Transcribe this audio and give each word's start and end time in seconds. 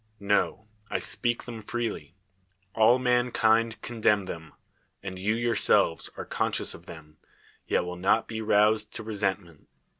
No: 0.19 0.67
I 0.89 0.97
speak 0.97 1.43
them 1.43 1.61
freely; 1.61 2.15
all 2.73 2.97
mankind 2.97 3.79
condemn 3.83 4.25
them, 4.25 4.53
and 5.03 5.19
you 5.19 5.35
yourselves 5.35 6.09
are 6.17 6.25
conscious 6.25 6.73
of 6.73 6.87
them, 6.87 7.17
yet 7.67 7.85
will 7.85 7.97
not 7.97 8.27
be 8.27 8.41
roused 8.41 8.91
to 8.95 9.03
resentment. 9.03 9.67